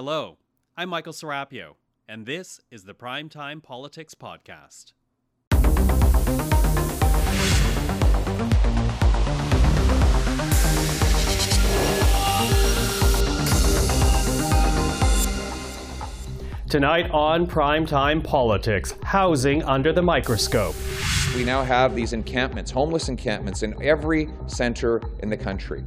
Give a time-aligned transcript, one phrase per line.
[0.00, 0.38] Hello,
[0.76, 1.74] I'm Michael Serapio,
[2.08, 4.92] and this is the Primetime Politics Podcast.
[16.70, 20.76] Tonight on Primetime Politics, housing under the microscope.
[21.34, 25.82] We now have these encampments, homeless encampments, in every center in the country.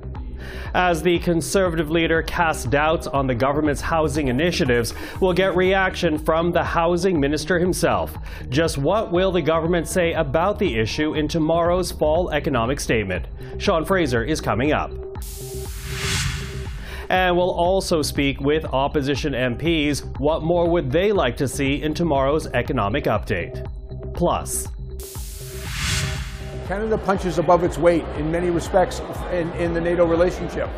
[0.74, 6.52] As the Conservative leader casts doubts on the government's housing initiatives, we'll get reaction from
[6.52, 8.16] the housing minister himself.
[8.50, 13.26] Just what will the government say about the issue in tomorrow's fall economic statement?
[13.58, 14.92] Sean Fraser is coming up.
[17.10, 20.18] And we'll also speak with opposition MPs.
[20.18, 23.68] What more would they like to see in tomorrow's economic update?
[24.14, 24.68] Plus,
[26.72, 29.02] Canada punches above its weight in many respects
[29.34, 30.70] in, in the NATO relationship.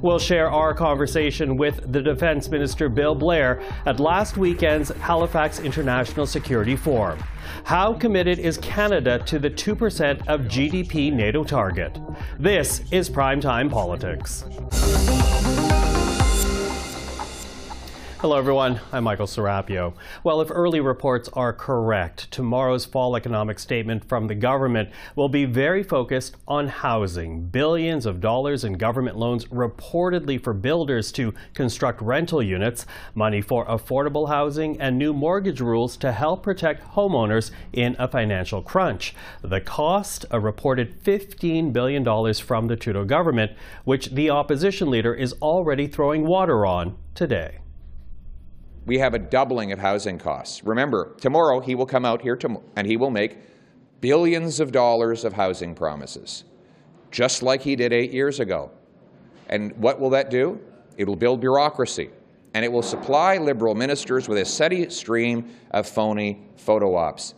[0.00, 6.26] We'll share our conversation with the Defense Minister Bill Blair at last weekend's Halifax International
[6.26, 7.18] Security Forum.
[7.64, 11.98] How committed is Canada to the 2% of GDP NATO target?
[12.38, 14.44] This is Primetime Politics.
[18.20, 18.80] Hello, everyone.
[18.92, 19.92] I'm Michael Serapio.
[20.24, 25.44] Well, if early reports are correct, tomorrow's fall economic statement from the government will be
[25.44, 27.42] very focused on housing.
[27.48, 33.66] Billions of dollars in government loans reportedly for builders to construct rental units, money for
[33.66, 39.14] affordable housing, and new mortgage rules to help protect homeowners in a financial crunch.
[39.42, 43.52] The cost, a reported $15 billion from the Trudeau government,
[43.84, 47.58] which the opposition leader is already throwing water on today
[48.86, 50.64] we have a doubling of housing costs.
[50.64, 52.38] Remember, tomorrow he will come out here
[52.76, 53.36] and he will make
[54.00, 56.44] billions of dollars of housing promises,
[57.10, 58.70] just like he did eight years ago.
[59.48, 60.60] And what will that do?
[60.96, 62.10] It will build bureaucracy,
[62.54, 67.34] and it will supply Liberal ministers with a steady stream of phony photo ops.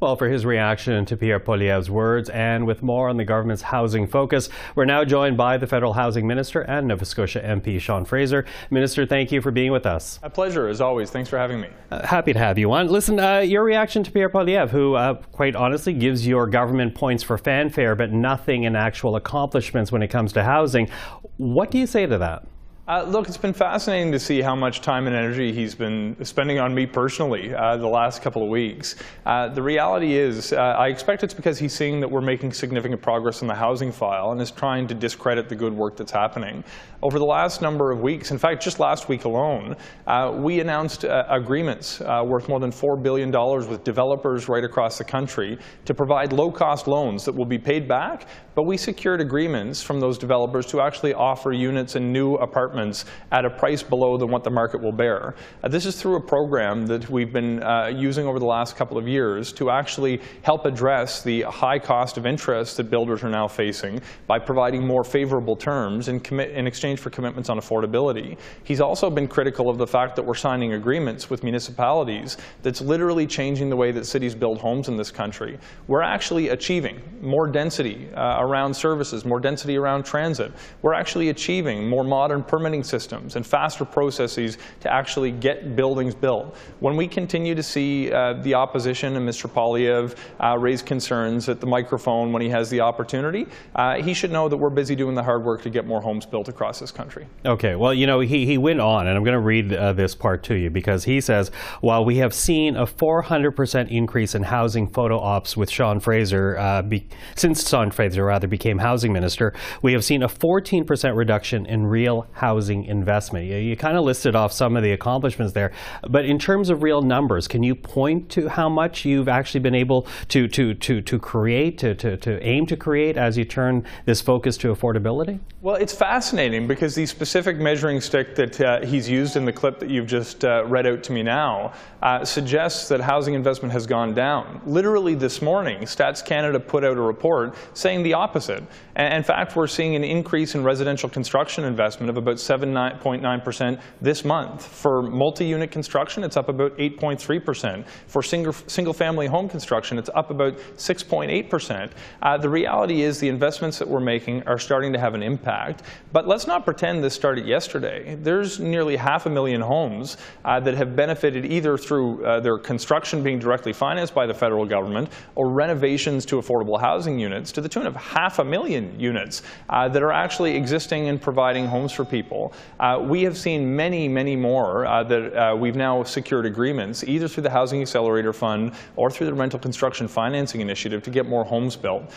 [0.00, 4.06] Well, for his reaction to Pierre Poilievre's words and with more on the government's housing
[4.06, 8.44] focus, we're now joined by the Federal Housing Minister and Nova Scotia MP Sean Fraser.
[8.70, 10.18] Minister, thank you for being with us.
[10.22, 11.10] A pleasure, as always.
[11.10, 11.68] Thanks for having me.
[11.90, 12.88] Uh, happy to have you on.
[12.88, 17.22] Listen, uh, your reaction to Pierre Poilievre, who uh, quite honestly gives your government points
[17.22, 20.88] for fanfare, but nothing in actual accomplishments when it comes to housing.
[21.36, 22.46] What do you say to that?
[22.86, 26.58] Uh, look, it's been fascinating to see how much time and energy he's been spending
[26.58, 28.96] on me personally uh, the last couple of weeks.
[29.24, 33.00] Uh, the reality is, uh, I expect it's because he's seeing that we're making significant
[33.00, 36.62] progress in the housing file and is trying to discredit the good work that's happening.
[37.00, 41.06] Over the last number of weeks, in fact, just last week alone, uh, we announced
[41.06, 43.30] uh, agreements worth more than $4 billion
[43.66, 48.26] with developers right across the country to provide low-cost loans that will be paid back,
[48.54, 53.04] but we secured agreements from those developers to actually offer units and new apartments apartments
[53.30, 55.34] at a price below than what the market will bear.
[55.62, 58.98] Uh, this is through a program that we've been uh, using over the last couple
[58.98, 63.46] of years to actually help address the high cost of interest that builders are now
[63.46, 68.36] facing by providing more favorable terms in, in exchange for commitments on affordability.
[68.64, 73.26] He's also been critical of the fact that we're signing agreements with municipalities that's literally
[73.26, 75.58] changing the way that cities build homes in this country.
[75.86, 80.52] We're actually achieving more density uh, around services, more density around transit.
[80.82, 86.56] We're actually achieving more modern permitting systems and faster processes to actually get buildings built.
[86.80, 89.50] When we continue to see uh, the opposition and Mr.
[89.50, 94.32] Poilievre uh, raise concerns at the microphone when he has the opportunity, uh, he should
[94.32, 96.90] know that we're busy doing the hard work to get more homes built across this
[96.90, 97.26] country.
[97.44, 100.14] Okay, well, you know, he, he went on, and I'm going to read uh, this
[100.14, 101.50] part to you because he says,
[101.82, 106.80] while we have seen a 400% increase in housing photo ops with Sean Fraser, uh,
[106.80, 109.52] be, since Sean Fraser rather became housing minister,
[109.82, 113.46] we have seen a 14% reduction in real housing housing investment.
[113.46, 115.72] You, you kind of listed off some of the accomplishments there,
[116.08, 119.74] but in terms of real numbers, can you point to how much you've actually been
[119.74, 123.84] able to, to, to, to create, to, to, to aim to create as you turn
[124.04, 125.40] this focus to affordability?
[125.62, 129.78] Well, it's fascinating because the specific measuring stick that uh, he's used in the clip
[129.80, 131.72] that you've just uh, read out to me now
[132.04, 134.60] uh, suggests that housing investment has gone down.
[134.66, 138.62] Literally this morning, Stats Canada put out a report saying the opposite.
[138.94, 144.22] And in fact, we're seeing an increase in residential construction investment of about 7.9% this
[144.22, 144.66] month.
[144.66, 147.86] For multi-unit construction, it's up about 8.3%.
[148.06, 151.90] For single, single-family home construction, it's up about 6.8%.
[152.20, 155.82] Uh, the reality is the investments that we're making are starting to have an impact.
[156.12, 158.16] But let's not pretend this started yesterday.
[158.20, 163.22] There's nearly half a million homes uh, that have benefited either through uh, their construction
[163.22, 167.68] being directly financed by the federal government or renovations to affordable housing units to the
[167.68, 172.04] tune of half a million units uh, that are actually existing and providing homes for
[172.04, 172.52] people.
[172.80, 177.28] Uh, we have seen many, many more uh, that uh, we've now secured agreements, either
[177.28, 181.44] through the Housing Accelerator Fund or through the Rental Construction Financing Initiative to get more
[181.44, 182.10] homes built.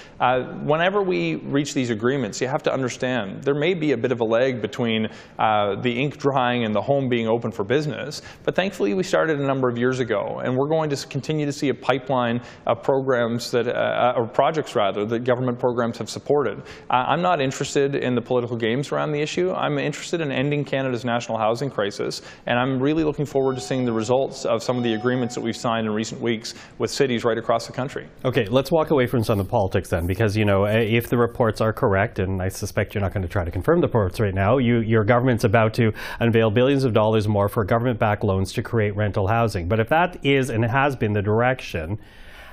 [0.63, 4.19] Whenever we reach these agreements, you have to understand there may be a bit of
[4.19, 8.93] a lag between the ink drying and the home being open for business, but thankfully
[8.93, 11.73] we started a number of years ago, and we're going to continue to see a
[11.73, 16.61] pipeline of programs that, uh, or projects rather, that government programs have supported.
[16.89, 19.51] I'm not interested in the political games around the issue.
[19.51, 23.85] I'm interested in ending Canada's national housing crisis, and I'm really looking forward to seeing
[23.85, 27.23] the results of some of the agreements that we've signed in recent weeks with cities
[27.23, 28.07] right across the country.
[28.23, 31.17] Okay, let's walk away from some of the politics then, because you know if the
[31.17, 34.19] reports are correct, and I suspect you're not going to try to confirm the reports
[34.19, 38.51] right now, you, your government's about to unveil billions of dollars more for government-backed loans
[38.53, 39.56] to create rental housing.
[39.65, 41.99] But if that is and has been the direction,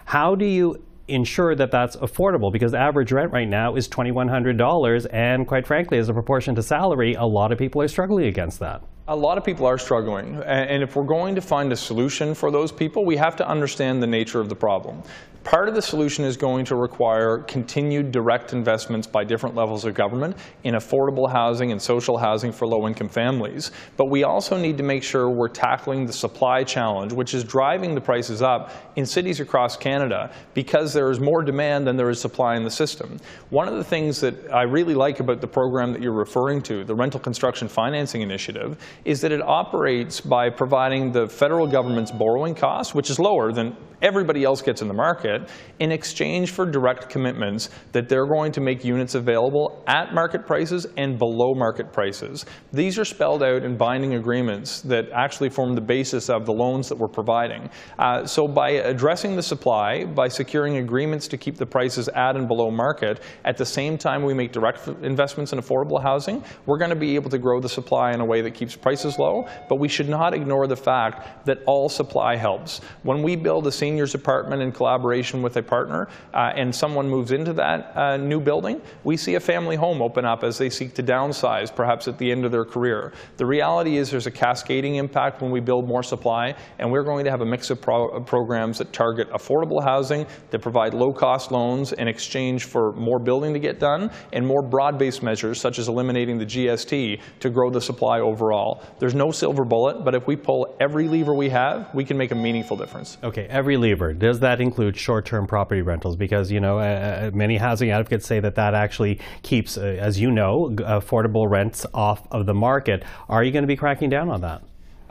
[0.07, 5.07] how do you ensure that that's affordable because the average rent right now is $2,100
[5.13, 8.59] and quite frankly as a proportion to salary a lot of people are struggling against
[8.59, 8.83] that.
[9.09, 12.51] A lot of people are struggling and if we're going to find a solution for
[12.51, 15.03] those people we have to understand the nature of the problem.
[15.45, 19.93] Part of the solution is going to require continued direct investments by different levels of
[19.93, 23.71] government in affordable housing and social housing for low-income families.
[23.99, 27.95] But we also need to make sure we're tackling the supply challenge, which is driving
[27.95, 32.19] the prices up in cities across Canada because there is more demand than there is
[32.19, 33.19] supply in the system.
[33.51, 36.85] One of the things that I really like about the program that you're referring to,
[36.85, 42.55] the Rental Construction Financing Initiative, is that it operates by providing the federal government's borrowing
[42.55, 45.34] costs, which is lower than everybody else gets in the market,
[45.79, 50.87] in exchange for direct commitments that they're going to make units available at market prices
[50.97, 52.47] and below market prices.
[52.73, 56.89] These are spelled out in binding agreements that actually form the basis of the loans
[56.89, 57.71] that we're providing.
[57.99, 62.49] Uh, so by addressing the supply, by securing agreements to keep the prices at and
[62.49, 66.91] below market, at the same time we make direct investments in affordable housing, we're going
[66.91, 69.77] to be able to grow the supply in a way that keeps prices low, but
[69.77, 72.81] we should not ignore the fact that all supply helps.
[73.03, 77.33] When we build a seniors apartment in collaboration with a partner uh, and someone moves
[77.33, 80.95] into that uh, new building, we see a family home open up as they seek
[80.95, 83.13] to downsize, perhaps at the end of their career.
[83.37, 87.25] The reality is there's a cascading impact when we build more supply, and we're going
[87.25, 91.93] to have a mix of pro programs that target affordable housing, that provide low-cost loans
[91.93, 96.39] in exchange for more building to get done, and more broad-based measures, such as eliminating
[96.39, 98.83] the GST, to grow the supply overall.
[98.99, 102.33] There's no silver bullet, but if we pull every lever we have, we can make
[102.33, 103.19] a meaningful difference.
[103.23, 104.13] Okay, every lever.
[104.13, 106.17] Does that include short-term property rentals?
[106.17, 110.31] Because, you know, uh, many housing advocates say that that actually keeps, uh, as you
[110.31, 113.05] know, affordable rents off of the market.
[113.29, 114.63] Are you going to be cracking down on that?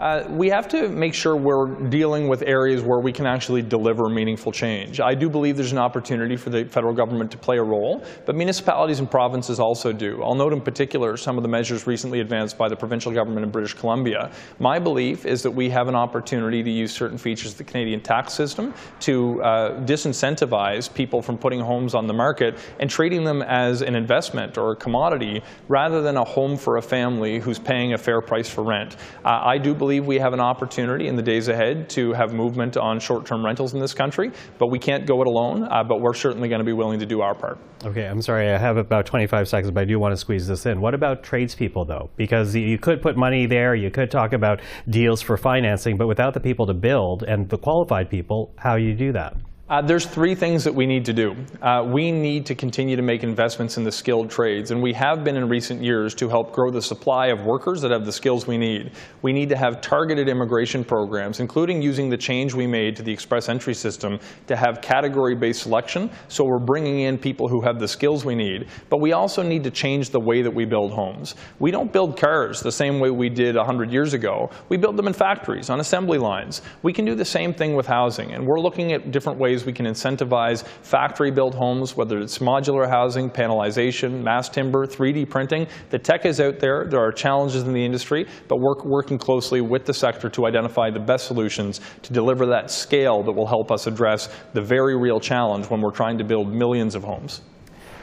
[0.03, 4.09] Uh, we have to make sure we're dealing with areas where we can actually deliver
[4.09, 4.99] meaningful change.
[4.99, 8.35] I do believe there's an opportunity for the federal government to play a role, but
[8.35, 10.21] municipalities and provinces also do.
[10.21, 13.49] I'll note in particular some of the measures recently advanced by the provincial government in
[13.49, 14.29] British Columbia.
[14.59, 18.01] My belief is that we have an opportunity to use certain features of the Canadian
[18.01, 23.41] tax system to uh, disincentivize people from putting homes on the market and treating them
[23.41, 27.93] as an investment or a commodity rather than a home for a family who's paying
[27.93, 28.97] a fair price for rent.
[29.23, 32.77] Uh, I do believe we have an opportunity in the days ahead to have movement
[32.77, 36.13] on short-term rentals in this country, but we can't go it alone, uh, but we're
[36.13, 37.57] certainly going to be willing to do our part.
[37.85, 40.65] Okay, I'm sorry, I have about 25 seconds, but I do want to squeeze this
[40.65, 40.79] in.
[40.79, 42.09] What about tradespeople, though?
[42.15, 46.33] Because you could put money there, you could talk about deals for financing, but without
[46.33, 49.35] the people to build and the qualified people, how you do that?
[49.73, 51.35] Uh, there's three things that we need to do.
[51.59, 55.23] Uh, we need to continue to make investments in the skilled trades, and we have
[55.23, 58.45] been in recent years to help grow the supply of workers that have the skills
[58.45, 58.91] we need.
[59.23, 63.11] We need to have targeted immigration programs, including using the change we made to the
[63.11, 67.87] express entry system to have category-based selection, so we're bringing in people who have the
[67.87, 68.67] skills we need.
[68.91, 71.33] But we also need to change the way that we build homes.
[71.57, 74.51] We don't build cars the same way we did 100 years ago.
[74.69, 76.61] We build them in factories, on assembly lines.
[76.83, 79.65] We can do the same thing with housing, and we're looking at different ways ways
[79.65, 85.67] we can incentivize factory-built homes, whether it's modular housing, panelization, mass timber, 3D printing.
[85.89, 86.85] The tech is out there.
[86.89, 90.89] There are challenges in the industry, but we're working closely with the sector to identify
[90.89, 95.19] the best solutions to deliver that scale that will help us address the very real
[95.19, 97.41] challenge when we're trying to build millions of homes.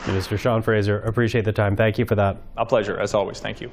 [0.07, 1.77] Minister Sean Fraser, appreciate the time.
[1.77, 2.39] Thank you for that.
[2.57, 3.39] A pleasure, as always.
[3.39, 3.71] Thank you.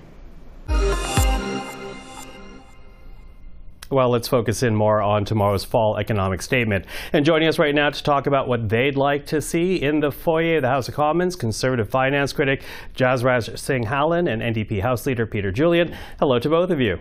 [3.90, 6.86] Well, let's focus in more on tomorrow's fall economic statement.
[7.14, 10.12] And joining us right now to talk about what they'd like to see in the
[10.12, 12.64] foyer of the House of Commons, Conservative finance critic
[12.96, 15.96] Jasraj Singh Hallan and NDP House Leader Peter Julian.
[16.20, 17.00] Hello to both of you.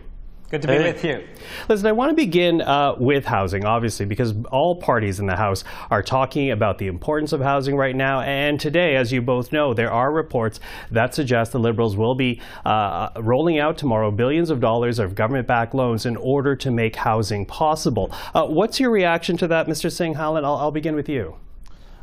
[0.49, 0.93] Good to be hey.
[0.93, 1.25] with you.
[1.69, 5.65] Listen, I want to begin uh, with housing, obviously, because all parties in the House
[5.91, 8.21] are talking about the importance of housing right now.
[8.21, 10.61] And today, as you both know, there are reports
[10.93, 15.49] that suggest the Liberals will be uh, rolling out tomorrow billions of dollars of government
[15.49, 18.12] backed loans in order to make housing possible.
[18.33, 19.91] Uh, what's your reaction to that, Mr.
[19.91, 20.45] Singh Hallan?
[20.45, 21.35] I'll, I'll begin with you.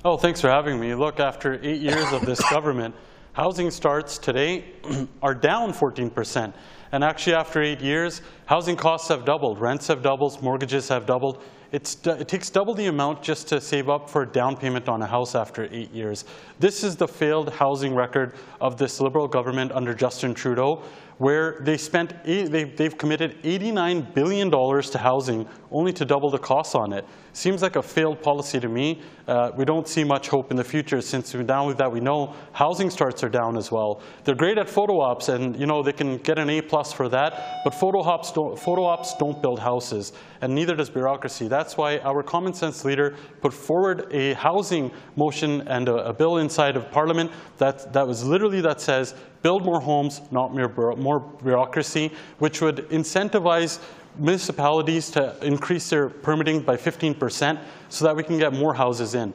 [0.04, 0.96] Oh, thanks for having me.
[0.96, 2.94] Look, after eight years of this government,
[3.32, 4.66] housing starts today
[5.22, 6.54] are down 14 percent.
[6.94, 11.42] And actually, after eight years, housing costs have doubled, rents have doubled, mortgages have doubled.
[11.72, 15.02] It's, it takes double the amount just to save up for a down payment on
[15.02, 16.24] a house after eight years.
[16.60, 20.84] This is the failed housing record of this Liberal government under Justin Trudeau
[21.17, 26.93] where they spent, they've committed $89 billion to housing only to double the costs on
[26.93, 27.05] it.
[27.34, 29.01] Seems like a failed policy to me.
[29.27, 32.91] Uh, we don't see much hope in the future since now that we know housing
[32.91, 34.01] starts are down as well.
[34.24, 37.10] They're great at photo ops and you know they can get an A plus for
[37.10, 41.48] that, but photo ops don't, photo ops don't build houses and neither does bureaucracy.
[41.48, 46.38] That's why our common sense leader put forward a housing motion and a, a bill
[46.38, 51.20] inside of parliament that, that was literally that says build more homes, not more, more
[51.20, 53.80] bureaucracy, which would incentivize
[54.18, 57.60] municipalities to increase their permitting by 15%
[57.90, 59.34] so that we can get more houses in.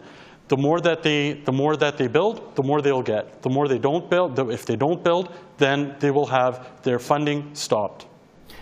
[0.49, 3.43] The more that they, the more that they build, the more they'll get.
[3.43, 7.55] The more they don't build, if they don't build, then they will have their funding
[7.55, 8.07] stopped.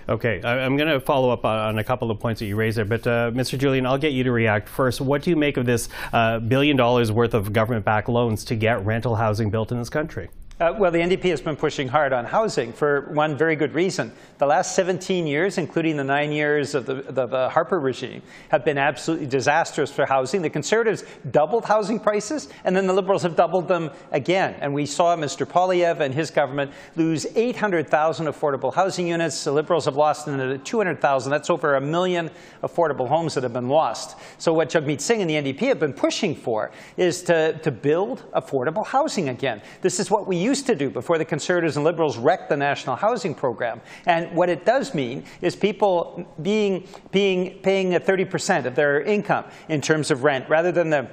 [0.09, 2.85] Okay, I'm going to follow up on a couple of points that you raised there,
[2.85, 3.59] but uh, Mr.
[3.59, 5.00] Julian, I'll get you to react first.
[5.00, 8.85] What do you make of this uh, billion dollars worth of government-backed loans to get
[8.85, 10.29] rental housing built in this country?
[10.59, 14.11] Uh, well, the NDP has been pushing hard on housing for one very good reason.
[14.39, 18.65] The last 17 years, including the nine years of the, the, the, Harper regime, have
[18.65, 20.41] been absolutely disastrous for housing.
[20.41, 24.57] The Conservatives doubled housing prices, and then the Liberals have doubled them again.
[24.63, 25.47] And we saw Mr.
[25.47, 29.45] Poilievre and his government lose 800,000 affordable housing units.
[29.45, 31.31] The Liberals have lost another 200,000.
[31.31, 32.31] That's over a million
[32.63, 34.17] affordable homes that have been lost.
[34.39, 38.25] So what Jagmeet Singh and the NDP have been pushing for is to, to build
[38.33, 39.61] affordable housing again.
[39.83, 42.97] This is what we used to do before the Conservatives and Liberals wrecked the National
[42.97, 43.81] Housing Program.
[44.07, 49.81] And what it does mean is people being, being paying 30% of their income in
[49.81, 51.11] terms of rent rather than the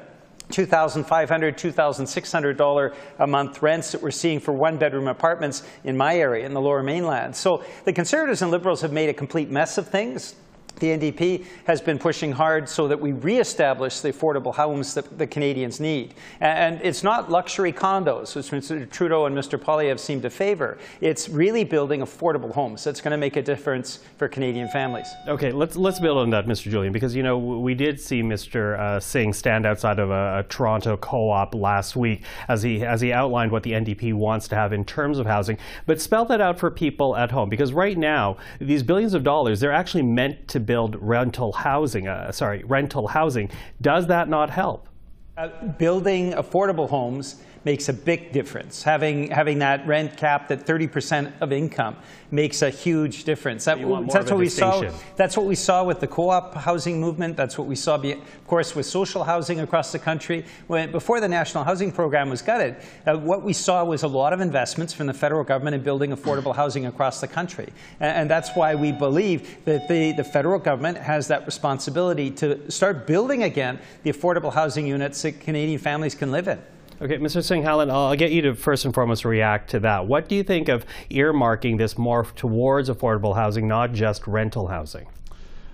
[0.49, 6.45] $2,500, $2,600 a month rents that we're seeing for one bedroom apartments in my area
[6.45, 7.35] in the lower mainland.
[7.35, 10.35] So the Conservatives and Liberals have made a complete mess of things.
[10.79, 15.27] The NDP has been pushing hard so that we reestablish the affordable homes that the
[15.27, 16.15] Canadians need.
[16.39, 18.89] And it's not luxury condos, which Mr.
[18.89, 19.59] Trudeau and Mr.
[19.59, 20.77] Poilievre seem to favor.
[20.99, 25.07] It's really building affordable homes that's going to make a difference for Canadian families.
[25.27, 26.69] Okay, let's let's build on that, Mr.
[26.69, 28.79] Julian, because you know we did see Mr.
[28.79, 33.13] Uh, Singh stand outside of a, a Toronto co-op last week as he as he
[33.13, 36.59] outlined what the NDP wants to have in terms of housing, but spell that out
[36.59, 40.59] for people at home because right now these billions of dollars they're actually meant to
[40.65, 42.07] build rental housing.
[42.07, 43.49] Uh, sorry, rental housing.
[43.81, 44.89] Does that not help?
[45.35, 45.47] Uh,
[45.79, 48.83] building affordable homes makes a big difference.
[48.83, 51.95] Having, having that rent capped at 30% of income
[52.31, 53.65] makes a huge difference.
[53.65, 53.77] That,
[54.11, 54.91] that's what we saw.
[55.15, 57.37] That's what we saw with the co-op housing movement.
[57.37, 60.45] That's what we saw, be, of course, with social housing across the country.
[60.67, 64.33] When, before the national housing program was gutted, uh, what we saw was a lot
[64.33, 68.29] of investments from the federal government in building affordable housing across the country, and, and
[68.29, 73.43] that's why we believe that the, the federal government has that responsibility to start building
[73.43, 76.59] again the affordable housing units that Canadian families can live in.
[77.03, 77.43] Okay, Mr.
[77.43, 80.07] Singh Hallan, I'll get you to first and foremost react to that.
[80.07, 85.07] What do you think of earmarking this more towards affordable housing, not just rental housing?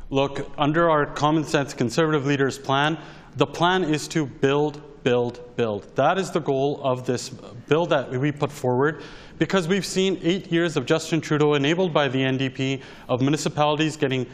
[0.09, 2.97] Look, under our common sense conservative leaders plan,
[3.35, 5.95] the plan is to build, build, build.
[5.95, 9.03] That is the goal of this bill that we put forward
[9.39, 14.27] because we've seen eight years of Justin Trudeau enabled by the NDP of municipalities getting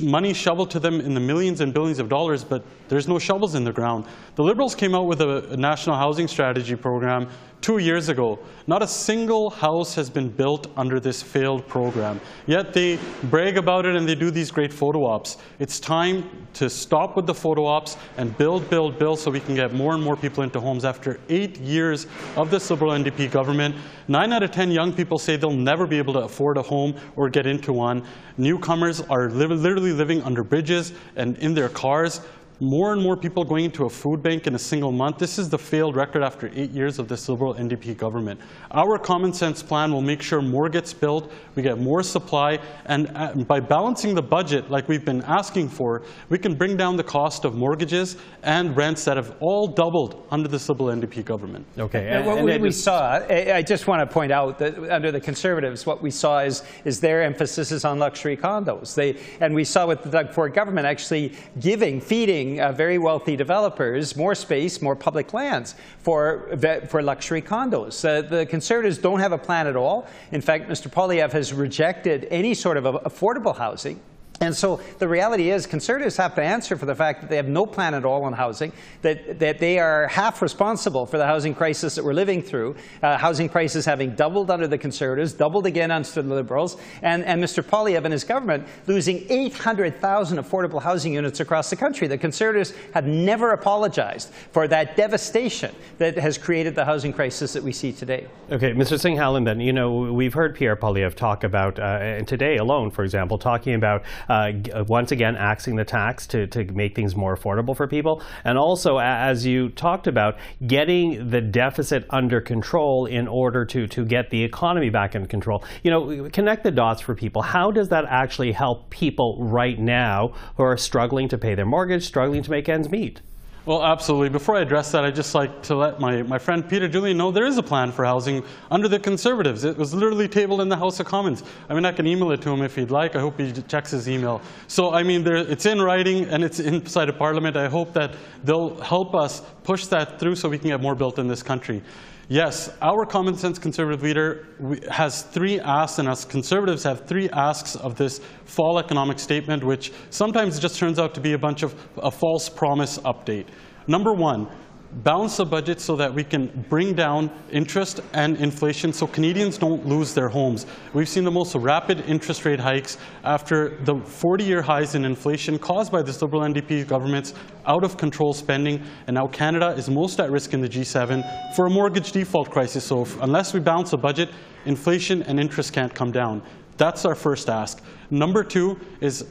[0.00, 3.56] money shoveled to them in the millions and billions of dollars, but there's no shovels
[3.56, 4.04] in the ground.
[4.36, 7.28] The Liberals came out with a, national housing strategy program
[7.60, 8.38] two years ago.
[8.66, 12.20] Not a single house has been built under this failed program.
[12.46, 15.38] Yet they brag about it and they do these great photo ops.
[15.58, 19.54] It's time to stop with the photo ops and build, build, build so we can
[19.54, 20.84] get more and more people into homes.
[20.84, 23.74] After eight years of this Liberal NDP government,
[24.08, 26.94] nine out of 10 young people say they'll never be able to afford a home
[27.16, 28.04] or get into one.
[28.38, 32.20] Newcomers are li literally living under bridges and in their cars
[32.60, 35.18] more and more people going into a food bank in a single month.
[35.18, 38.38] This is the failed record after eight years of this Liberal NDP government.
[38.72, 43.10] Our common sense plan will make sure more gets built, we get more supply, and
[43.14, 47.04] uh, by balancing the budget like we've been asking for, we can bring down the
[47.04, 51.64] cost of mortgages and rents that have all doubled under this Liberal NDP government.
[51.78, 52.08] Okay.
[52.08, 55.20] And what we, we saw, I I just want to point out that under the
[55.20, 58.94] Conservatives, what we saw is, is their emphasis is on luxury condos.
[58.94, 63.36] They, and we saw with the Doug Ford government actually giving, feeding uh, very wealthy
[63.36, 66.48] developers more space, more public lands for,
[66.88, 68.04] for luxury condos.
[68.04, 70.08] Uh, the Conservatives don't have a plan at all.
[70.32, 70.88] In fact, Mr.
[70.88, 74.00] Poilievre has rejected any sort of affordable housing.
[74.42, 77.46] And so the reality is conservatives have to answer for the fact that they have
[77.46, 81.54] no plan at all on housing, that, that they are half responsible for the housing
[81.54, 85.90] crisis that we're living through, uh, housing prices having doubled under the conservatives, doubled again
[85.90, 87.62] under the liberals, and, and Mr.
[87.62, 92.08] Poilievre and his government losing 800,000 affordable housing units across the country.
[92.08, 97.62] The conservatives have never apologized for that devastation that has created the housing crisis that
[97.62, 98.26] we see today.
[98.50, 98.98] Okay, Mr.
[98.98, 102.90] Singh Hallan, then, you know, we've heard Pierre Poilievre talk about, uh, and today alone,
[102.90, 107.36] for example, talking about uh, once again axing the tax to, to make things more
[107.36, 108.22] affordable for people.
[108.44, 114.04] And also, as you talked about, getting the deficit under control in order to, to
[114.04, 115.64] get the economy back in control.
[115.82, 117.42] You know, connect the dots for people.
[117.42, 122.06] How does that actually help people right now who are struggling to pay their mortgage,
[122.06, 123.20] struggling to make ends meet?
[123.66, 124.30] Well, absolutely.
[124.30, 127.30] Before I address that, I'd just like to let my, my friend Peter Julian know
[127.30, 129.64] there is a plan for housing under the Conservatives.
[129.64, 131.44] It was literally tabled in the House of Commons.
[131.68, 133.16] I mean, I can email it to him if he'd like.
[133.16, 134.40] I hope he checks his email.
[134.66, 137.54] So, I mean, there, it's in writing and it's inside of Parliament.
[137.54, 141.18] I hope that they'll help us push that through so we can get more built
[141.18, 141.82] in this country.
[142.32, 144.46] Yes, our common sense conservative leader
[144.88, 149.92] has three asks, and us conservatives have three asks of this fall economic statement, which
[150.10, 153.46] sometimes just turns out to be a bunch of a false promise update.
[153.88, 154.46] Number one,
[154.92, 159.86] balance the budget so that we can bring down interest and inflation so Canadians don't
[159.86, 160.66] lose their homes.
[160.92, 165.92] We've seen the most rapid interest rate hikes after the 40-year highs in inflation caused
[165.92, 167.34] by this Liberal NDP government's
[167.66, 172.10] out-of-control spending, and now Canada is most at risk in the G7 for a mortgage
[172.12, 172.84] default crisis.
[172.84, 174.30] So unless we balance the budget,
[174.66, 176.42] inflation and interest can't come down.
[176.78, 177.82] That's our first ask.
[178.10, 179.26] Number two is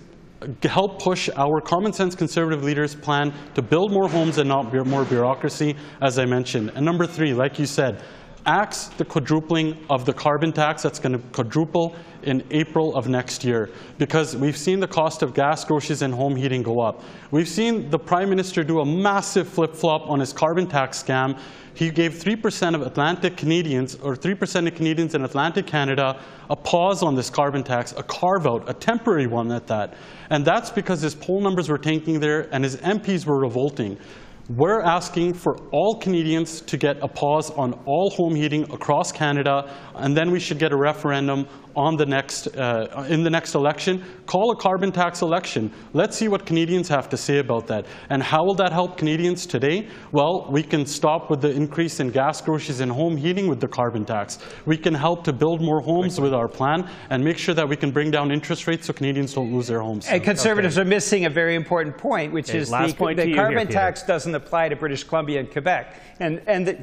[0.64, 5.06] help push our common sense conservative leaders' plan to build more homes and not more
[5.06, 6.72] bureaucracy, as I mentioned.
[6.76, 8.02] And number three, like you said,
[8.46, 13.44] axe the quadrupling of the carbon tax that's going to quadruple in April of next
[13.44, 17.02] year because we've seen the cost of gas, groceries, and home heating go up.
[17.32, 21.40] We've seen the Prime Minister do a massive flip-flop on his carbon tax scam.
[21.74, 27.04] He gave 3% of Atlantic Canadians, or 3% of Canadians in Atlantic Canada, a pause
[27.04, 29.94] on this carbon tax, a carve-out, a temporary one at that.
[30.30, 33.98] And that's because his poll numbers were tanking there and his MPs were revolting.
[34.50, 39.72] We're asking for all Canadians to get a pause on all home heating across Canada,
[39.94, 44.04] and then we should get a referendum on the next, uh, in the next election.
[44.26, 45.72] Call a carbon tax election.
[45.94, 47.86] Let's see what Canadians have to say about that.
[48.10, 49.88] And how will that help Canadians today?
[50.12, 53.68] Well, we can stop with the increase in gas, groceries, and home heating with the
[53.68, 54.40] carbon tax.
[54.66, 57.76] We can help to build more homes with our plan and make sure that we
[57.76, 60.08] can bring down interest rates so Canadians don't lose their homes.
[60.08, 60.88] And Conservatives okay.
[60.88, 64.39] are missing a very important point, which okay, is the, the carbon here, tax doesn't
[64.40, 66.02] apply to British Columbia and Quebec.
[66.20, 66.78] And, and the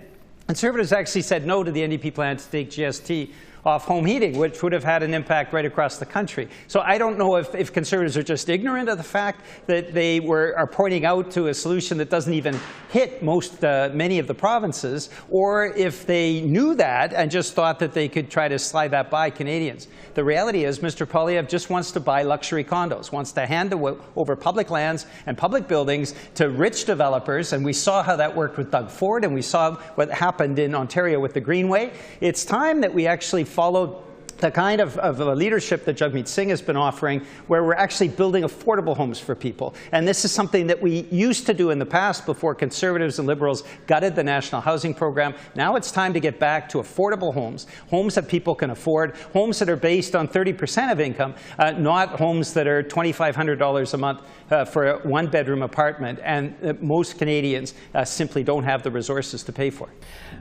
[0.47, 3.33] Conservatives actually said no to the NDP plan to take GST
[3.67, 6.49] off home heating, which would have had an impact right across the country.
[6.69, 10.21] So I don't know if, if conservatives are just ignorant of the fact that they
[10.21, 12.59] were, are pointing out to a solution that doesn't even
[12.91, 17.81] hit most, uh, many of the provinces, or if they knew that and just thought
[17.81, 19.89] that they could try to slide that by Canadians.
[20.15, 21.05] The reality is Mr.
[21.05, 25.67] Poilievre just wants to buy luxury condos, wants to hand over public lands and public
[25.67, 29.43] buildings to rich developers, and we saw how that worked with Doug Ford, and we
[29.43, 31.93] saw what happened in Ontario with the Greenway.
[32.21, 34.06] It's time that we actually followed
[34.39, 38.43] the kind of, of leadership that Jagmeet Singh has been offering, where we're actually building
[38.45, 39.75] affordable homes for people.
[39.93, 43.27] And this is something that we used to do in the past before conservatives and
[43.27, 45.35] liberals gutted the National Housing Program.
[45.55, 49.59] Now it's time to get back to affordable homes, homes that people can afford, homes
[49.59, 54.23] that are based on 30% of income, uh, not homes that are $2,500 a month
[54.51, 59.43] uh, for a one-bedroom apartment, and uh, most Canadians uh, simply don't have the resources
[59.43, 59.89] to pay for.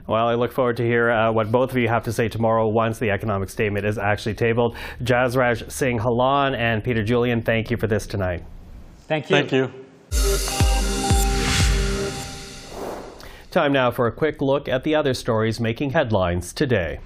[0.06, 2.68] Well, I look forward to hear uh, what both of you have to say tomorrow
[2.68, 4.76] once the economic statement is actually tabled.
[5.02, 8.44] Jasraj Singh Hallan and Peter Julian, thank you for this tonight.
[9.08, 9.36] Thank you.
[9.36, 9.70] Thank you.
[13.50, 17.00] Time now for a quick look at the other stories making headlines today.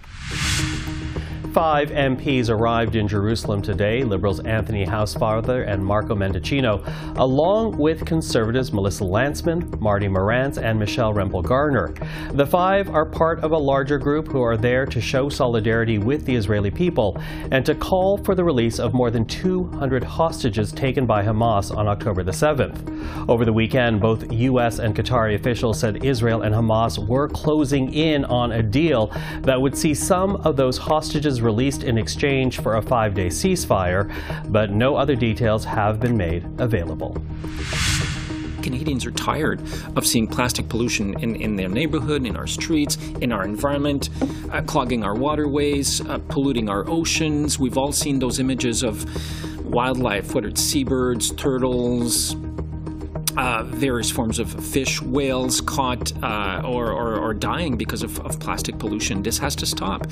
[1.53, 6.81] Five MPs arrived in Jerusalem today Liberals Anthony Housefather and Marco Mendicino,
[7.19, 11.93] along with Conservatives Melissa Lantsman, Marty Morantz, and Michelle Rempel Garner.
[12.35, 16.25] The five are part of a larger group who are there to show solidarity with
[16.25, 21.05] the Israeli people and to call for the release of more than 200 hostages taken
[21.05, 23.29] by Hamas on October the 7th.
[23.29, 24.79] Over the weekend, both U.S.
[24.79, 29.09] and Qatari officials said Israel and Hamas were closing in on a deal
[29.41, 34.12] that would see some of those hostages released in exchange for a five day ceasefire,
[34.48, 37.16] but no other details have been made available.
[38.62, 39.61] Canadians are tired
[39.96, 44.11] of seeing plastic pollution in, in their neighborhood, in our streets, in our environment,
[44.53, 47.59] uh, clogging our waterways, uh, polluting our oceans.
[47.59, 49.05] We've all seen those images of
[49.64, 52.37] wildlife, whether it's seabirds, turtles,
[53.37, 58.38] uh, various forms of fish, whales caught uh, or, or, or, dying because of, of
[58.40, 59.22] plastic pollution.
[59.22, 60.07] This has to stop.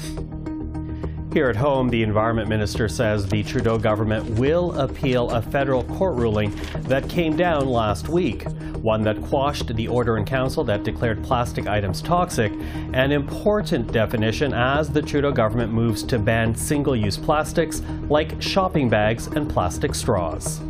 [1.38, 6.16] Here at home, the Environment Minister says the Trudeau government will appeal a federal court
[6.16, 6.52] ruling
[6.88, 8.42] that came down last week,
[8.82, 12.50] one that quashed the order in council that declared plastic items toxic,
[12.92, 18.88] an important definition as the Trudeau government moves to ban single use plastics like shopping
[18.88, 20.60] bags and plastic straws.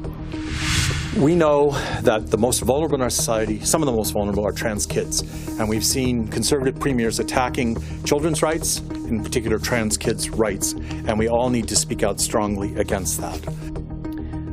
[1.19, 1.71] We know
[2.03, 5.23] that the most vulnerable in our society, some of the most vulnerable, are trans kids.
[5.59, 10.75] And we've seen conservative premiers attacking children's rights, in particular trans kids' rights.
[10.75, 13.78] And we all need to speak out strongly against that.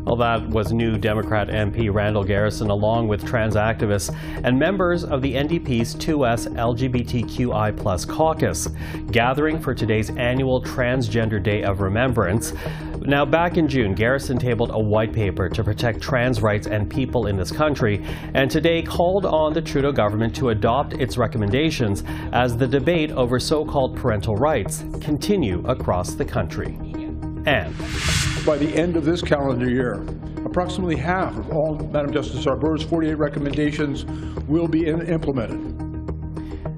[0.05, 5.23] Well, that was new Democrat MP Randall Garrison, along with trans activists and members of
[5.23, 8.67] the NDP's 2S LGBTQI caucus,
[9.11, 12.53] gathering for today's annual Transgender Day of Remembrance.
[12.99, 17.25] Now, back in June, Garrison tabled a white paper to protect trans rights and people
[17.25, 22.55] in this country, and today called on the Trudeau government to adopt its recommendations as
[22.55, 26.77] the debate over so called parental rights continue across the country.
[27.47, 27.75] And
[28.45, 30.05] by the end of this calendar year,
[30.45, 34.05] approximately half of all Madam Justice Arbour's 48 recommendations
[34.47, 35.75] will be implemented.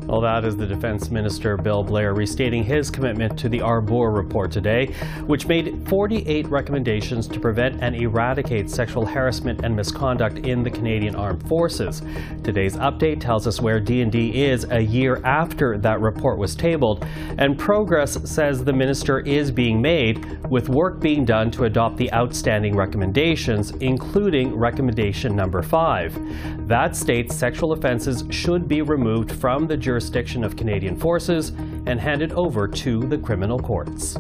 [0.07, 4.53] Well, that is the Defense Minister Bill Blair restating his commitment to the Arbour report
[4.53, 4.93] today,
[5.25, 11.13] which made 48 recommendations to prevent and eradicate sexual harassment and misconduct in the Canadian
[11.13, 12.03] Armed Forces.
[12.41, 17.05] Today's update tells us where DND is a year after that report was tabled,
[17.37, 22.11] and progress says the minister is being made, with work being done to adopt the
[22.13, 26.67] outstanding recommendations, including recommendation number 5.
[26.67, 31.49] That states sexual offenses should be removed from the jurisdiction of Canadian forces
[31.85, 34.17] and handed over to the criminal courts.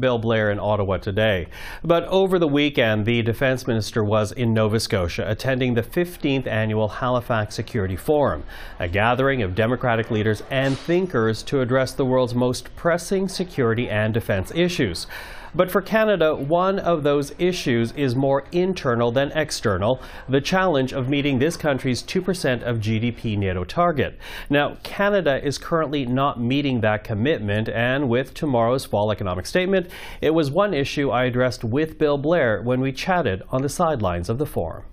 [0.00, 1.46] Bill Blair in Ottawa today.
[1.84, 6.88] But over the weekend, the defense minister was in Nova Scotia attending the 15th annual
[6.88, 8.44] Halifax Security Forum,
[8.78, 14.14] a gathering of Democratic leaders and thinkers to address the world's most pressing security and
[14.14, 15.06] defense issues.
[15.54, 21.08] But for Canada, one of those issues is more internal than external the challenge of
[21.08, 24.16] meeting this country's 2% of GDP NATO target.
[24.48, 30.30] Now, Canada is currently not meeting that commitment, and with tomorrow's fall economic statement, it
[30.30, 34.38] was one issue I addressed with Bill Blair when we chatted on the sidelines of
[34.38, 34.84] the forum.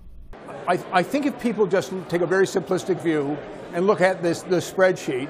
[0.66, 3.38] I, I think if people just take a very simplistic view
[3.72, 5.28] and look at this, this spreadsheet,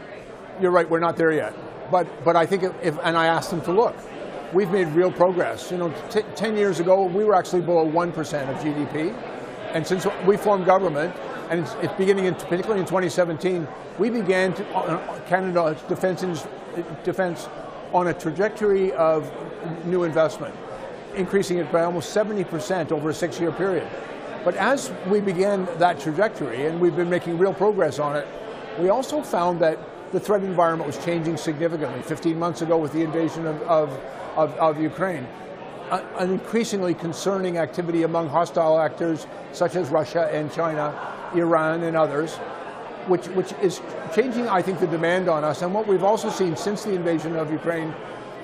[0.60, 1.54] you're right, we're not there yet.
[1.90, 3.96] But, but I think if, and I asked them to look,
[4.52, 5.70] we've made real progress.
[5.70, 8.12] You know, 10 years ago, we were actually below 1%
[8.48, 9.14] of GDP.
[9.72, 11.14] And since we formed government,
[11.50, 13.66] and it's, it's beginning, in, particularly in 2017,
[13.98, 16.46] we began to, uh, Canada's defense,
[17.04, 17.48] defense
[17.92, 19.30] on a trajectory of
[19.86, 20.54] new investment,
[21.14, 23.88] increasing it by almost 70% over a six-year period.
[24.44, 28.26] But as we began that trajectory, and we've been making real progress on it,
[28.78, 29.78] we also found that
[30.12, 32.00] the threat environment was changing significantly.
[32.02, 34.00] 15 months ago with the invasion of, of
[34.38, 35.26] of, of Ukraine.
[35.90, 40.94] an increasingly concerning activity among hostile actors such as Russia and China,
[41.34, 42.36] Iran and others,
[43.08, 43.80] which, which is
[44.14, 45.62] changing, I think, the demand on us.
[45.62, 47.94] And what we've also seen since the invasion of Ukraine,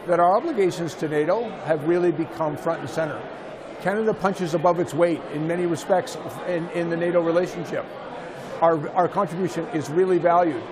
[0.06, 3.20] that our obligations to NATO have really become front and center.
[3.80, 6.16] Canada punches above its weight in many respects
[6.48, 7.84] in, in the NATO relationship.
[8.60, 10.62] Our, our contribution is really valued.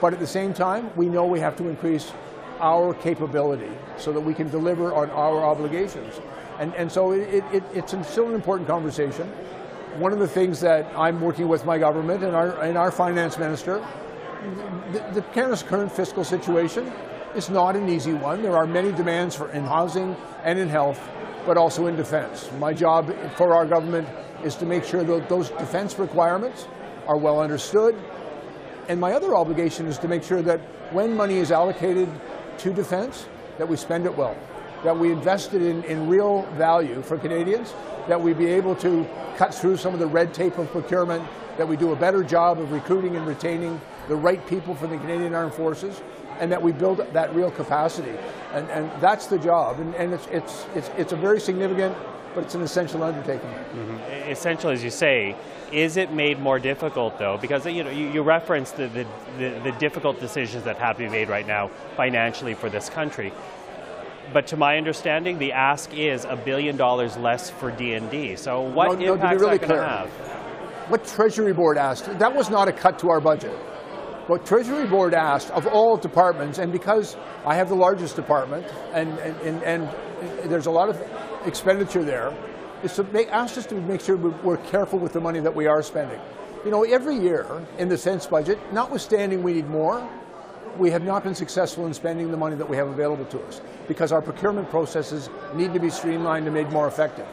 [0.00, 2.12] But at the same time, we know we have to increase
[2.60, 6.20] our capability so that we can deliver on our obligations.
[6.58, 9.28] And, and so it, it, it's still an important conversation.
[9.98, 13.38] One of the things that I'm working with my government and our, and our finance
[13.38, 13.84] minister,
[14.92, 16.92] the, the Canada's current fiscal situation
[17.34, 18.42] is not an easy one.
[18.42, 21.00] There are many demands for in housing and in health,
[21.46, 22.50] but also in defense.
[22.58, 24.08] My job for our government
[24.44, 26.66] is to make sure that those defense requirements
[27.06, 27.96] are well understood,
[28.88, 30.60] and my other obligation is to make sure that
[30.92, 32.08] when money is allocated
[32.58, 33.26] to defense,
[33.58, 34.36] that we spend it well,
[34.82, 37.72] that we invest it in, in real value for Canadians,
[38.08, 41.24] that we be able to cut through some of the red tape of procurement,
[41.56, 44.98] that we do a better job of recruiting and retaining the right people for the
[44.98, 46.02] Canadian Armed Forces,
[46.40, 48.16] and that we build that real capacity.
[48.52, 49.80] And, and that's the job.
[49.80, 51.96] And, and it's, it's, it's, it's a very significant,
[52.34, 53.48] but it's an essential undertaking.
[53.48, 54.30] Mm-hmm.
[54.30, 55.36] Essential, as you say,
[55.72, 57.38] is it made more difficult though?
[57.40, 59.06] Because you know you, you referenced the, the,
[59.38, 63.32] the, the difficult decisions that have to be made right now financially for this country.
[64.32, 68.38] But to my understanding, the ask is a billion dollars less for DND.
[68.38, 70.08] So what no, impact no, really is that going to have?
[70.88, 73.52] What Treasury Board asked, that was not a cut to our budget.
[74.26, 79.18] What Treasury Board asked of all departments, and because I have the largest department, and,
[79.18, 80.96] and, and, and there's a lot of
[81.46, 82.32] expenditure there,
[82.82, 85.66] is to make, ask us to make sure we're careful with the money that we
[85.66, 86.20] are spending.
[86.64, 87.46] You know, every year
[87.78, 90.06] in the sense budget, notwithstanding we need more,
[90.78, 93.60] we have not been successful in spending the money that we have available to us
[93.88, 97.26] because our procurement processes need to be streamlined and made more effective.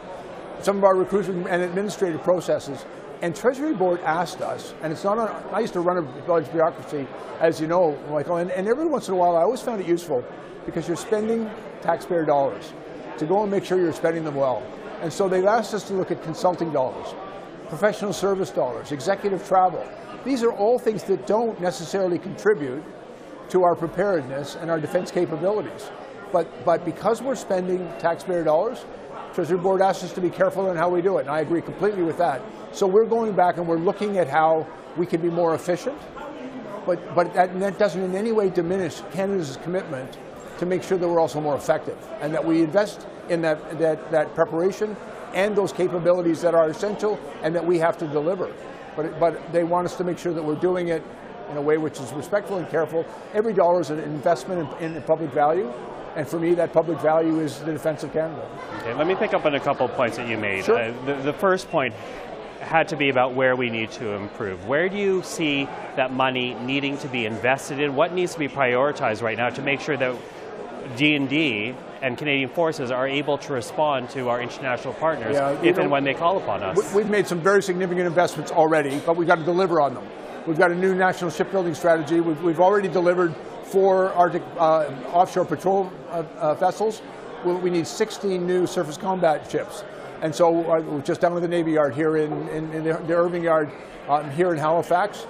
[0.62, 2.86] Some of our recruitment and administrative processes,
[3.22, 6.52] and Treasury Board asked us, and it's not, on, I used to run a large
[6.52, 7.08] bureaucracy,
[7.40, 9.88] as you know, Michael, and, and every once in a while I always found it
[9.88, 10.24] useful
[10.66, 11.50] because you're spending
[11.82, 12.74] taxpayer dollars
[13.18, 14.64] to go and make sure you're spending them well.
[15.02, 17.14] And so they've asked us to look at consulting dollars,
[17.70, 19.88] professional service dollars, executive travel.
[20.24, 22.84] These are all things that don't necessarily contribute
[23.50, 25.90] to our preparedness and our defense capabilities.
[26.32, 28.86] But, but because we're spending taxpayer dollars,
[29.34, 31.62] Treasury Board asks us to be careful in how we do it, and I agree
[31.62, 32.42] completely with that.
[32.72, 35.98] So we're going back and we're looking at how we can be more efficient,
[36.86, 40.18] but, but that, that doesn't in any way diminish Canada's commitment
[40.62, 44.12] to make sure that we're also more effective and that we invest in that, that,
[44.12, 44.96] that preparation
[45.34, 48.54] and those capabilities that are essential and that we have to deliver.
[48.96, 51.02] But, but they want us to make sure that we're doing it
[51.50, 53.08] in a way which is respectful and careful.
[53.34, 55.74] Every dollar is an investment in, in public value,
[56.16, 58.48] and for me, that public value is the defense of Canada.
[58.82, 60.66] Okay, let me pick up on a couple of points that you made.
[60.66, 60.78] Sure.
[60.78, 61.96] Uh, the, the first point
[62.60, 64.68] had to be about where we need to improve.
[64.68, 67.96] Where do you see that money needing to be invested in?
[67.96, 70.16] What needs to be prioritized right now to make sure that
[70.96, 75.84] DND and Canadian forces are able to respond to our international partners Yeah, if know,
[75.84, 76.78] and when they call upon us?
[76.94, 80.06] We- We've made some very significant investments already, but we've got to deliver on them.
[80.48, 82.20] We've got a new national shipbuilding strategy.
[82.20, 87.02] We've, we've already delivered four Arctic uh, offshore patrol uh, uh, vessels.
[87.46, 89.84] We, we need 16 new surface combat ships.
[90.22, 92.94] And so uh, we're just down at the Navy Yard here in, in, in the,
[92.94, 93.72] the Irving Yard
[94.10, 95.26] um, here in Halifax.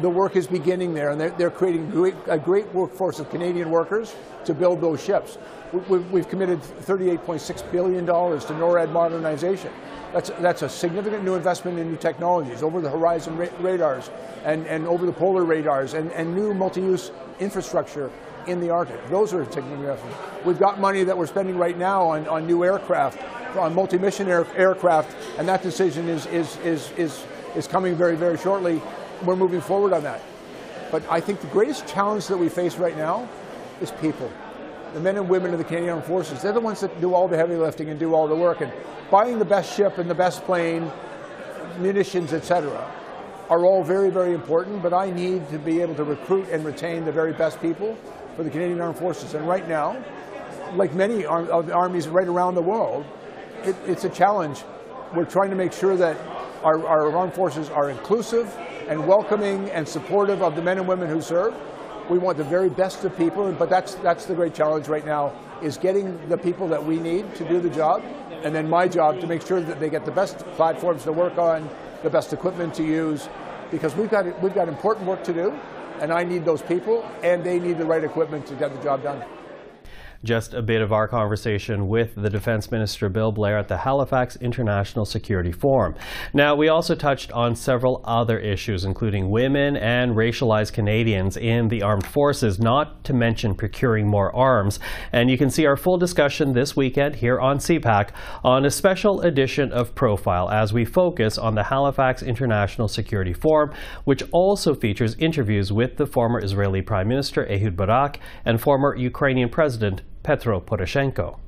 [0.00, 3.70] The work is beginning there, and they're, they're creating great, a great workforce of Canadian
[3.70, 5.38] workers to build those ships.
[5.72, 9.72] We, we've, committed $38.6 billion to NORAD modernization.
[10.12, 14.10] That's, that's a significant new investment in new technologies, over the horizon ra- radars
[14.44, 18.10] and, and over the polar radars, and, and new multi-use infrastructure
[18.46, 19.04] in the Arctic.
[19.08, 20.16] Those are significant investments.
[20.44, 23.20] We've got money that we're spending right now on, on new aircraft,
[23.56, 27.24] on multi-mission air, aircraft, and that decision is, is, is, is,
[27.56, 28.80] is coming very, very shortly.
[29.26, 30.22] We're moving forward on that.
[30.90, 33.28] But I think the greatest challenge that we face right now
[33.80, 34.30] is people.
[34.94, 37.28] The men and women of the Canadian Armed Forces, they're the ones that do all
[37.28, 38.60] the heavy lifting and do all the work.
[38.60, 38.72] And
[39.10, 40.90] buying the best ship and the best plane,
[41.78, 42.92] munitions, etc.,
[43.50, 47.04] are all very, very important, but I need to be able to recruit and retain
[47.04, 47.96] the very best people
[48.36, 49.34] for the Canadian Armed Forces.
[49.34, 50.02] And right now,
[50.74, 53.04] like many of the armies right around the world,
[53.62, 54.62] it, it's a challenge.
[55.14, 56.16] We're trying to make sure that
[56.62, 58.52] our, our armed forces are inclusive
[58.88, 61.54] and welcoming and supportive of the men and women who serve.
[62.08, 65.32] We want the very best of people, but that's, that's the great challenge right now,
[65.60, 68.02] is getting the people that we need to do the job,
[68.44, 71.36] and then my job to make sure that they get the best platforms to work
[71.36, 71.68] on,
[72.02, 73.28] the best equipment to use,
[73.70, 75.58] because we've got, we've got important work to do,
[76.00, 79.02] and I need those people, and they need the right equipment to get the job
[79.02, 79.24] done.
[80.26, 84.34] Just a bit of our conversation with the Defense Minister Bill Blair at the Halifax
[84.34, 85.94] International Security Forum.
[86.34, 91.82] Now, we also touched on several other issues, including women and racialized Canadians in the
[91.82, 94.80] armed forces, not to mention procuring more arms.
[95.12, 98.08] And you can see our full discussion this weekend here on CPAC
[98.42, 103.70] on a special edition of Profile as we focus on the Halifax International Security Forum,
[104.02, 109.48] which also features interviews with the former Israeli Prime Minister Ehud Barak and former Ukrainian
[109.48, 111.38] President Petro Poroshenko.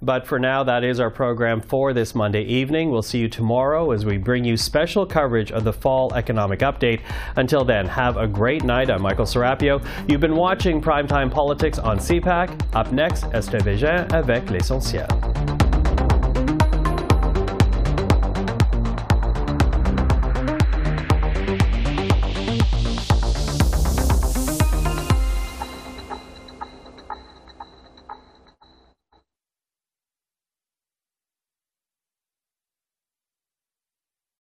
[0.00, 2.92] But for now, that is our program for this Monday evening.
[2.92, 7.00] We'll see you tomorrow as we bring you special coverage of the fall economic update.
[7.34, 8.88] Until then, have a great night.
[8.88, 9.84] I'm Michael Serapio.
[10.08, 12.60] You've been watching Primetime Politics on CPAC.
[12.74, 15.08] Up next, Esther Bégin avec l'essentiel.